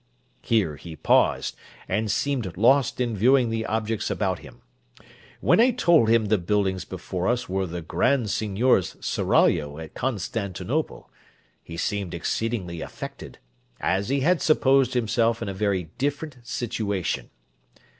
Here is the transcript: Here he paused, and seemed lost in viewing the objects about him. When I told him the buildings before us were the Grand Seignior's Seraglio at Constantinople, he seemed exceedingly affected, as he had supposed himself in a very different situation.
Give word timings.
Here 0.41 0.77
he 0.77 0.95
paused, 0.95 1.55
and 1.87 2.09
seemed 2.09 2.57
lost 2.57 2.99
in 2.99 3.15
viewing 3.15 3.51
the 3.51 3.67
objects 3.67 4.09
about 4.09 4.39
him. 4.39 4.63
When 5.41 5.59
I 5.59 5.69
told 5.69 6.09
him 6.09 6.25
the 6.25 6.39
buildings 6.39 6.85
before 6.85 7.27
us 7.27 7.47
were 7.47 7.67
the 7.67 7.83
Grand 7.83 8.31
Seignior's 8.31 8.95
Seraglio 8.99 9.77
at 9.77 9.93
Constantinople, 9.93 11.11
he 11.61 11.77
seemed 11.77 12.15
exceedingly 12.15 12.81
affected, 12.81 13.37
as 13.79 14.09
he 14.09 14.21
had 14.21 14.41
supposed 14.41 14.95
himself 14.95 15.39
in 15.39 15.49
a 15.49 15.53
very 15.53 15.91
different 15.99 16.37
situation. 16.41 17.29